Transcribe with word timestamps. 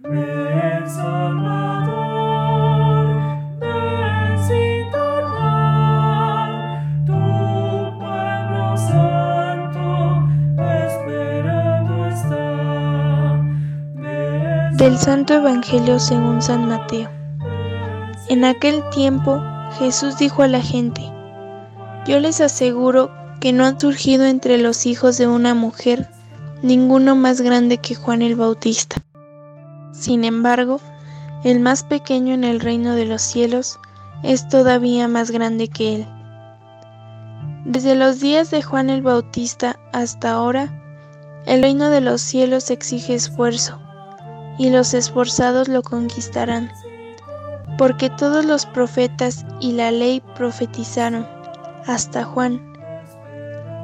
Del 0.00 0.10
Santo 14.98 15.34
Evangelio 15.34 15.98
según 15.98 16.40
San 16.42 16.68
Mateo. 16.68 17.10
En 18.28 18.44
aquel 18.44 18.88
tiempo 18.90 19.42
Jesús 19.80 20.16
dijo 20.16 20.44
a 20.44 20.46
la 20.46 20.60
gente, 20.60 21.02
Yo 22.06 22.20
les 22.20 22.40
aseguro 22.40 23.10
que 23.40 23.52
no 23.52 23.64
ha 23.64 23.76
surgido 23.76 24.26
entre 24.26 24.58
los 24.58 24.86
hijos 24.86 25.18
de 25.18 25.26
una 25.26 25.54
mujer 25.54 26.08
ninguno 26.62 27.16
más 27.16 27.40
grande 27.40 27.78
que 27.78 27.96
Juan 27.96 28.22
el 28.22 28.36
Bautista. 28.36 29.02
Sin 29.98 30.24
embargo, 30.24 30.80
el 31.42 31.58
más 31.58 31.82
pequeño 31.82 32.32
en 32.32 32.44
el 32.44 32.60
reino 32.60 32.94
de 32.94 33.04
los 33.04 33.20
cielos 33.20 33.80
es 34.22 34.48
todavía 34.48 35.08
más 35.08 35.32
grande 35.32 35.66
que 35.66 35.96
él. 35.96 36.06
Desde 37.64 37.96
los 37.96 38.20
días 38.20 38.52
de 38.52 38.62
Juan 38.62 38.90
el 38.90 39.02
Bautista 39.02 39.76
hasta 39.92 40.30
ahora, 40.30 40.70
el 41.46 41.62
reino 41.62 41.90
de 41.90 42.00
los 42.00 42.20
cielos 42.20 42.70
exige 42.70 43.14
esfuerzo 43.14 43.80
y 44.56 44.70
los 44.70 44.94
esforzados 44.94 45.66
lo 45.66 45.82
conquistarán. 45.82 46.70
Porque 47.76 48.08
todos 48.08 48.44
los 48.44 48.66
profetas 48.66 49.44
y 49.60 49.72
la 49.72 49.90
ley 49.90 50.22
profetizaron, 50.36 51.26
hasta 51.86 52.24
Juan. 52.24 52.60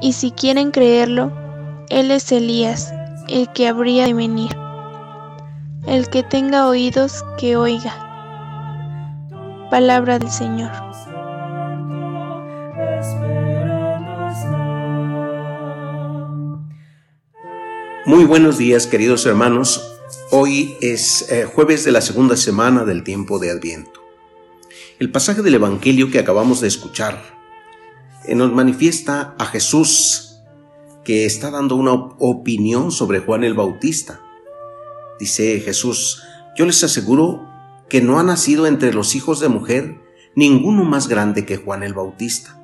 Y 0.00 0.12
si 0.12 0.30
quieren 0.30 0.70
creerlo, 0.70 1.32
él 1.88 2.12
es 2.12 2.30
Elías, 2.30 2.92
el 3.28 3.52
que 3.52 3.66
habría 3.66 4.06
de 4.06 4.14
venir. 4.14 4.63
El 5.86 6.08
que 6.08 6.22
tenga 6.22 6.66
oídos, 6.66 7.22
que 7.36 7.56
oiga. 7.56 7.92
Palabra 9.70 10.18
del 10.18 10.30
Señor. 10.30 10.70
Muy 18.06 18.24
buenos 18.24 18.56
días, 18.56 18.86
queridos 18.86 19.26
hermanos. 19.26 19.82
Hoy 20.30 20.74
es 20.80 21.30
eh, 21.30 21.44
jueves 21.44 21.84
de 21.84 21.92
la 21.92 22.00
segunda 22.00 22.38
semana 22.38 22.86
del 22.86 23.04
tiempo 23.04 23.38
de 23.38 23.50
Adviento. 23.50 24.00
El 24.98 25.10
pasaje 25.10 25.42
del 25.42 25.56
Evangelio 25.56 26.10
que 26.10 26.18
acabamos 26.18 26.62
de 26.62 26.68
escuchar 26.68 27.22
eh, 28.24 28.34
nos 28.34 28.50
manifiesta 28.52 29.34
a 29.38 29.44
Jesús 29.44 30.40
que 31.04 31.26
está 31.26 31.50
dando 31.50 31.76
una 31.76 31.92
opinión 31.92 32.90
sobre 32.90 33.20
Juan 33.20 33.44
el 33.44 33.52
Bautista. 33.52 34.22
Dice 35.18 35.60
Jesús, 35.60 36.22
yo 36.56 36.66
les 36.66 36.82
aseguro 36.84 37.48
que 37.88 38.00
no 38.00 38.18
ha 38.18 38.22
nacido 38.22 38.66
entre 38.66 38.92
los 38.92 39.14
hijos 39.14 39.40
de 39.40 39.48
mujer 39.48 40.00
ninguno 40.34 40.84
más 40.84 41.08
grande 41.08 41.46
que 41.46 41.56
Juan 41.56 41.82
el 41.82 41.94
Bautista. 41.94 42.60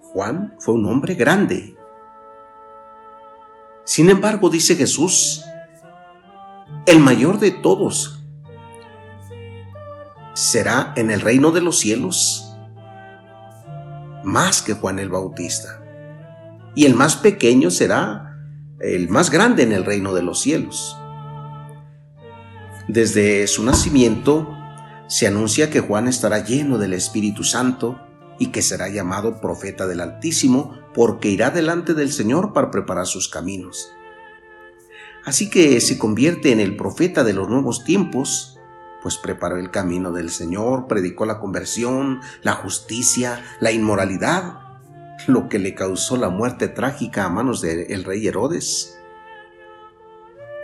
Juan 0.00 0.54
fue 0.58 0.74
un 0.74 0.86
hombre 0.86 1.14
grande. 1.14 1.76
Sin 3.84 4.10
embargo, 4.10 4.50
dice 4.50 4.74
Jesús, 4.74 5.44
el 6.86 7.00
mayor 7.00 7.38
de 7.38 7.52
todos, 7.52 8.24
será 10.34 10.92
en 10.96 11.10
el 11.10 11.20
reino 11.20 11.50
de 11.50 11.60
los 11.60 11.78
cielos 11.78 12.46
más 14.22 14.60
que 14.60 14.74
Juan 14.74 14.98
el 14.98 15.08
Bautista. 15.08 15.80
Y 16.74 16.84
el 16.84 16.94
más 16.94 17.16
pequeño 17.16 17.70
será 17.70 18.25
el 18.80 19.08
más 19.08 19.30
grande 19.30 19.62
en 19.62 19.72
el 19.72 19.84
reino 19.84 20.14
de 20.14 20.22
los 20.22 20.40
cielos. 20.40 20.96
Desde 22.88 23.46
su 23.46 23.64
nacimiento 23.64 24.56
se 25.08 25.26
anuncia 25.26 25.70
que 25.70 25.80
Juan 25.80 26.08
estará 26.08 26.44
lleno 26.44 26.78
del 26.78 26.92
Espíritu 26.92 27.44
Santo 27.44 28.00
y 28.38 28.48
que 28.48 28.62
será 28.62 28.88
llamado 28.88 29.40
profeta 29.40 29.86
del 29.86 30.00
Altísimo 30.00 30.78
porque 30.94 31.28
irá 31.28 31.50
delante 31.50 31.94
del 31.94 32.12
Señor 32.12 32.52
para 32.52 32.70
preparar 32.70 33.06
sus 33.06 33.28
caminos. 33.28 33.92
Así 35.24 35.50
que 35.50 35.80
se 35.80 35.98
convierte 35.98 36.52
en 36.52 36.60
el 36.60 36.76
profeta 36.76 37.24
de 37.24 37.32
los 37.32 37.48
nuevos 37.48 37.82
tiempos, 37.82 38.58
pues 39.02 39.16
preparó 39.16 39.56
el 39.56 39.70
camino 39.70 40.12
del 40.12 40.30
Señor, 40.30 40.86
predicó 40.86 41.26
la 41.26 41.40
conversión, 41.40 42.20
la 42.42 42.52
justicia, 42.52 43.42
la 43.60 43.72
inmoralidad, 43.72 44.65
lo 45.26 45.48
que 45.48 45.58
le 45.58 45.74
causó 45.74 46.16
la 46.16 46.28
muerte 46.28 46.68
trágica 46.68 47.24
a 47.24 47.28
manos 47.28 47.60
del 47.60 48.04
rey 48.04 48.26
Herodes. 48.26 48.98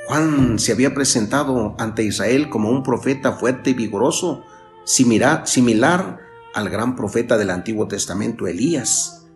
Juan 0.06 0.58
se 0.58 0.72
había 0.72 0.94
presentado 0.94 1.74
ante 1.78 2.02
Israel 2.02 2.48
como 2.50 2.70
un 2.70 2.82
profeta 2.82 3.32
fuerte 3.32 3.70
y 3.70 3.74
vigoroso, 3.74 4.44
similar 4.84 6.18
al 6.54 6.68
gran 6.68 6.96
profeta 6.96 7.38
del 7.38 7.50
Antiguo 7.50 7.88
Testamento 7.88 8.46
Elías. 8.46 9.26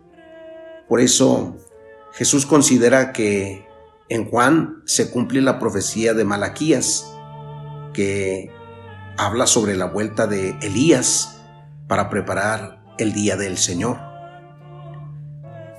Por 0.87 1.01
eso 1.01 1.57
Jesús 2.13 2.45
considera 2.45 3.11
que 3.11 3.67
en 4.09 4.29
Juan 4.29 4.83
se 4.85 5.09
cumple 5.09 5.41
la 5.41 5.59
profecía 5.59 6.13
de 6.13 6.25
Malaquías, 6.25 7.11
que 7.93 8.51
habla 9.17 9.47
sobre 9.47 9.75
la 9.75 9.85
vuelta 9.85 10.27
de 10.27 10.51
Elías 10.61 11.41
para 11.87 12.09
preparar 12.09 12.83
el 12.97 13.13
día 13.13 13.35
del 13.35 13.57
Señor. 13.57 14.06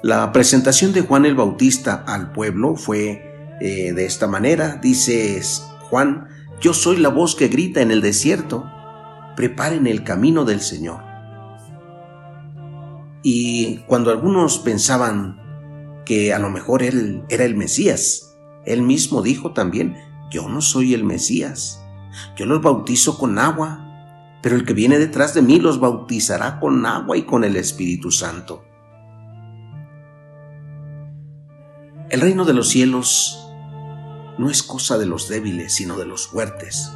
La 0.03 0.31
presentación 0.31 0.93
de 0.93 1.01
Juan 1.01 1.27
el 1.27 1.35
Bautista 1.35 2.05
al 2.07 2.31
pueblo 2.31 2.77
fue 2.77 3.57
eh, 3.61 3.93
de 3.93 4.05
esta 4.05 4.29
manera. 4.29 4.79
Dice 4.81 5.43
Juan, 5.91 6.29
yo 6.61 6.73
soy 6.73 6.99
la 6.99 7.09
voz 7.09 7.35
que 7.35 7.49
grita 7.49 7.81
en 7.81 7.91
el 7.91 8.01
desierto, 8.01 8.71
preparen 9.35 9.89
el 9.89 10.05
camino 10.05 10.45
del 10.45 10.61
Señor. 10.61 11.03
Y 13.25 13.79
cuando 13.89 14.13
algunos 14.13 14.59
pensaban 14.59 15.41
que 16.07 16.33
a 16.33 16.39
lo 16.39 16.49
mejor 16.51 16.85
él 16.85 17.25
era 17.29 17.45
el 17.45 17.57
Mesías. 17.57 18.37
Él 18.67 18.83
mismo 18.83 19.21
dijo 19.21 19.53
también, 19.53 19.97
yo 20.31 20.49
no 20.49 20.61
soy 20.61 20.95
el 20.95 21.03
Mesías. 21.03 21.83
Yo 22.37 22.47
los 22.47 22.63
bautizo 22.63 23.19
con 23.19 23.37
agua, 23.41 23.85
pero 24.43 24.55
el 24.55 24.65
que 24.65 24.75
viene 24.75 25.01
detrás 25.01 25.35
de 25.35 25.43
mí 25.43 25.59
los 25.59 25.81
bautizará 25.81 26.61
con 26.61 26.87
agua 26.87 27.17
y 27.17 27.23
con 27.23 27.43
el 27.43 27.57
Espíritu 27.57 28.13
Santo. 28.13 28.68
El 32.11 32.23
reino 32.23 32.47
de 32.47 32.55
los 32.55 32.71
cielos 32.71 33.53
no 34.39 34.49
es 34.49 34.63
cosa 34.63 34.97
de 34.97 35.05
los 35.05 35.29
débiles, 35.29 35.75
sino 35.75 35.99
de 35.99 36.07
los 36.07 36.29
fuertes. 36.29 36.91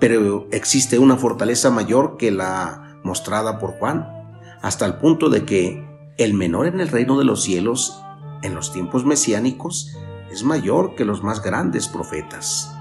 Pero 0.00 0.48
existe 0.50 0.98
una 0.98 1.18
fortaleza 1.18 1.70
mayor 1.70 2.16
que 2.16 2.30
la 2.30 2.98
mostrada 3.04 3.58
por 3.58 3.72
Juan, 3.72 4.08
hasta 4.62 4.86
el 4.86 4.94
punto 4.94 5.28
de 5.28 5.44
que 5.44 5.86
el 6.16 6.32
menor 6.32 6.68
en 6.68 6.80
el 6.80 6.88
reino 6.88 7.18
de 7.18 7.26
los 7.26 7.42
cielos, 7.42 8.00
en 8.42 8.54
los 8.54 8.72
tiempos 8.72 9.04
mesiánicos, 9.04 9.94
es 10.30 10.42
mayor 10.42 10.94
que 10.94 11.04
los 11.04 11.22
más 11.22 11.42
grandes 11.42 11.86
profetas. 11.86 12.74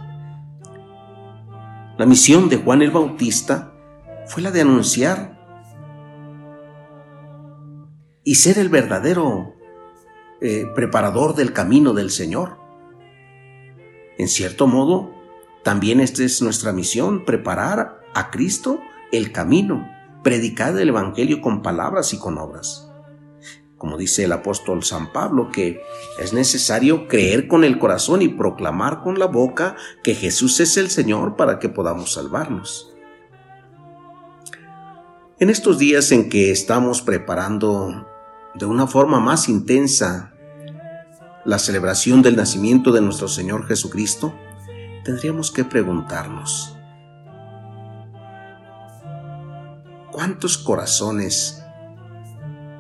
La 1.98 2.06
misión 2.06 2.48
de 2.48 2.56
Juan 2.56 2.82
el 2.82 2.92
Bautista 2.92 3.74
fue 4.28 4.44
la 4.44 4.52
de 4.52 4.62
anunciar 4.62 5.38
y 8.24 8.36
ser 8.36 8.60
el 8.60 8.70
verdadero 8.70 9.57
eh, 10.42 10.66
preparador 10.76 11.36
del 11.36 11.54
camino 11.54 11.94
del 11.94 12.12
Señor. 12.12 12.58
En 14.18 14.28
cierto 14.28 14.68
modo, 14.68 15.12
también 15.64 16.00
esta 16.00 16.24
es 16.24 16.42
nuestra 16.42 16.74
misión, 16.74 17.26
preparar 17.26 18.02
a 18.14 18.32
Cristo 18.32 18.80
el 19.12 19.32
camino, 19.32 19.88
predicar 20.24 20.78
el 20.78 20.90
Evangelio 20.90 21.42
con 21.42 21.62
palabras 21.62 22.14
y 22.14 22.20
con 22.20 22.38
obras 22.38 22.88
como 23.78 23.98
dice 23.98 24.24
el 24.24 24.32
apóstol 24.32 24.84
San 24.84 25.12
Pablo, 25.14 25.50
que 25.52 25.82
es 26.20 26.34
necesario 26.34 27.08
creer 27.08 27.48
con 27.48 27.64
el 27.64 27.78
corazón 27.78 28.22
y 28.22 28.28
proclamar 28.28 29.04
con 29.04 29.20
la 29.20 29.28
boca 29.28 29.76
que 30.04 30.16
Jesús 30.16 30.60
es 30.60 30.78
el 30.78 30.90
Señor 30.90 31.36
para 31.36 31.60
que 31.60 31.70
podamos 31.70 32.14
salvarnos. 32.14 32.94
En 35.40 35.52
estos 35.52 35.78
días 35.78 36.12
en 36.12 36.30
que 36.30 36.52
estamos 36.52 37.04
preparando 37.04 38.08
de 38.58 38.66
una 38.66 38.88
forma 38.88 39.20
más 39.20 39.50
intensa 39.50 40.34
la 41.46 41.60
celebración 41.60 42.22
del 42.22 42.36
nacimiento 42.36 42.92
de 42.92 43.02
nuestro 43.02 43.28
Señor 43.28 43.66
Jesucristo, 43.68 44.34
tendríamos 45.04 45.52
que 45.52 45.64
preguntarnos, 45.64 46.76
¿cuántos 50.12 50.58
corazones 50.58 51.64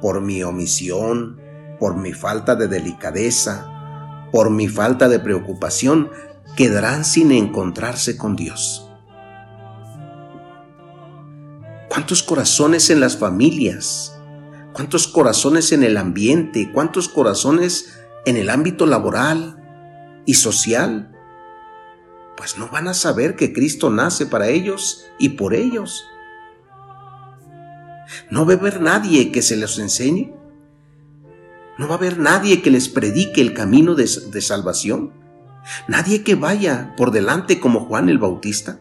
por 0.01 0.21
mi 0.21 0.43
omisión, 0.43 1.39
por 1.79 1.95
mi 1.95 2.13
falta 2.13 2.55
de 2.55 2.67
delicadeza, 2.67 4.29
por 4.31 4.49
mi 4.49 4.67
falta 4.67 5.07
de 5.07 5.19
preocupación, 5.19 6.09
quedarán 6.55 7.05
sin 7.05 7.31
encontrarse 7.31 8.17
con 8.17 8.35
Dios. 8.35 8.89
¿Cuántos 11.89 12.23
corazones 12.23 12.89
en 12.89 12.99
las 12.99 13.17
familias? 13.17 14.16
¿Cuántos 14.77 15.07
corazones 15.07 15.71
en 15.71 15.81
el 15.81 15.97
ambiente? 15.97 16.71
¿Cuántos 16.71 17.09
corazones 17.09 17.97
en 18.25 18.37
el 18.37 18.51
ámbito 18.51 18.85
laboral 18.85 19.57
y 20.27 20.35
social 20.35 21.17
pues 22.37 22.59
no 22.59 22.69
van 22.69 22.87
a 22.87 22.93
saber 22.93 23.35
que 23.35 23.51
Cristo 23.51 23.89
nace 23.89 24.27
para 24.27 24.49
ellos 24.49 25.07
y 25.17 25.29
por 25.29 25.55
ellos. 25.55 26.05
No 28.29 28.45
va 28.45 28.53
a 28.53 28.57
haber 28.57 28.79
nadie 28.79 29.31
que 29.31 29.41
se 29.41 29.57
los 29.57 29.79
enseñe. 29.79 30.31
No 31.79 31.87
va 31.87 31.95
a 31.95 31.97
haber 31.97 32.19
nadie 32.19 32.61
que 32.61 32.69
les 32.69 32.89
predique 32.89 33.41
el 33.41 33.55
camino 33.55 33.95
de, 33.95 34.07
de 34.31 34.41
salvación. 34.41 35.13
Nadie 35.87 36.23
que 36.23 36.35
vaya 36.35 36.93
por 36.95 37.09
delante 37.09 37.59
como 37.59 37.85
Juan 37.87 38.07
el 38.07 38.19
Bautista. 38.19 38.79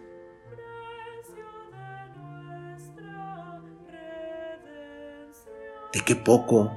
¿De 5.97 6.03
qué 6.03 6.15
poco 6.15 6.77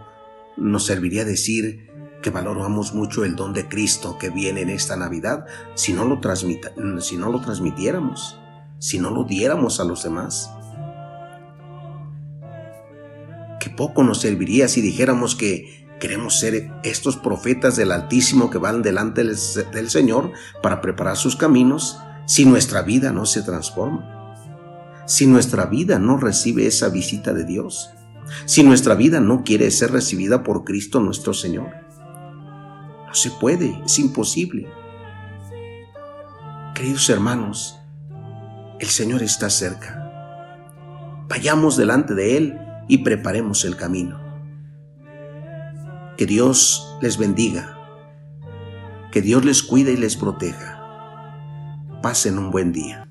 nos 0.56 0.86
serviría 0.86 1.26
decir 1.26 1.90
que 2.22 2.30
valoramos 2.30 2.94
mucho 2.94 3.26
el 3.26 3.36
don 3.36 3.52
de 3.52 3.68
Cristo 3.68 4.18
que 4.18 4.30
viene 4.30 4.62
en 4.62 4.70
esta 4.70 4.96
Navidad 4.96 5.46
si 5.76 5.92
no 5.92 6.06
lo, 6.06 6.22
si 7.02 7.18
no 7.18 7.30
lo 7.30 7.42
transmitiéramos, 7.42 8.40
si 8.78 8.98
no 8.98 9.10
lo 9.10 9.26
diéramos 9.26 9.82
a 9.82 9.84
los 9.84 10.04
demás? 10.04 10.50
¿Qué 13.60 13.70
poco 13.70 14.04
nos 14.04 14.22
serviría 14.22 14.70
si 14.70 14.80
dijéramos 14.80 15.36
que 15.36 15.86
queremos 16.00 16.40
ser 16.40 16.72
estos 16.86 17.18
profetas 17.18 17.76
del 17.76 17.92
Altísimo 17.92 18.50
que 18.50 18.58
van 18.58 18.82
delante 18.82 19.26
del 19.26 19.90
Señor 19.90 20.32
para 20.64 20.80
preparar 20.80 21.18
sus 21.18 21.36
caminos 21.36 22.00
si 22.26 22.46
nuestra 22.46 22.84
vida 22.84 23.12
no 23.12 23.26
se 23.26 23.42
transforma? 23.42 25.04
Si 25.08 25.28
nuestra 25.28 25.66
vida 25.66 26.00
no 26.00 26.18
recibe 26.18 26.68
esa 26.68 26.88
visita 26.88 27.34
de 27.34 27.44
Dios? 27.44 27.96
Si 28.46 28.64
nuestra 28.64 28.96
vida 28.96 29.20
no 29.20 29.44
quiere 29.44 29.70
ser 29.72 29.92
recibida 29.92 30.44
por 30.44 30.64
Cristo 30.64 31.00
nuestro 31.00 31.34
Señor. 31.34 31.70
No 33.08 33.14
se 33.14 33.32
puede, 33.32 33.82
es 33.86 34.00
imposible. 34.00 34.68
Queridos 36.76 37.10
hermanos, 37.10 37.80
el 38.80 38.88
Señor 38.88 39.24
está 39.24 39.50
cerca. 39.50 40.00
Vayamos 41.28 41.76
delante 41.76 42.16
de 42.16 42.38
Él 42.38 42.60
y 42.88 43.00
preparemos 43.00 43.66
el 43.66 43.76
camino. 43.76 44.20
Que 46.18 46.26
Dios 46.26 46.98
les 47.02 47.18
bendiga. 47.18 47.78
Que 49.12 49.22
Dios 49.22 49.46
les 49.46 49.64
cuide 49.64 49.94
y 49.94 49.98
les 49.98 50.16
proteja. 50.16 50.80
Pasen 52.02 52.38
un 52.38 52.52
buen 52.52 52.72
día. 52.72 53.10